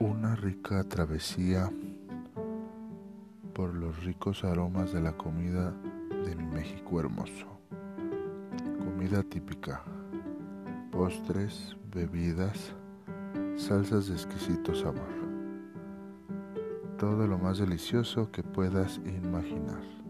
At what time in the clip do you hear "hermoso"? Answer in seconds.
6.98-7.46